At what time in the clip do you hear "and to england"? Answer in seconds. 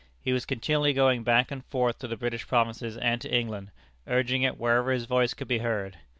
2.97-3.69